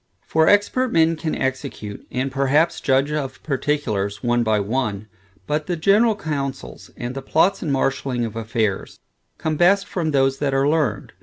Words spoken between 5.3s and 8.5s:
but the general counsels, and the plots and marshalling of